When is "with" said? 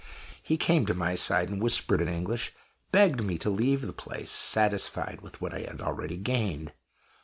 5.21-5.39